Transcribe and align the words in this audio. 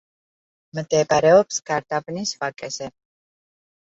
მდებარეობს 0.77 1.59
გარდაბნის 1.71 2.31
ვაკეზე. 2.39 2.89